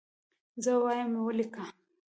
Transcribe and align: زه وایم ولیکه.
زه 0.63 0.71
وایم 0.83 1.11
ولیکه. 1.25 1.63